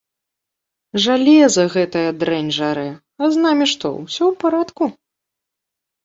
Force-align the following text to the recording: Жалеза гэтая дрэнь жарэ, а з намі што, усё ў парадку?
Жалеза 1.03 1.65
гэтая 1.73 2.11
дрэнь 2.23 2.49
жарэ, 2.57 2.85
а 3.23 3.29
з 3.35 3.43
намі 3.43 3.65
што, 3.73 3.87
усё 4.05 4.23
ў 4.31 4.39
парадку? 4.45 4.83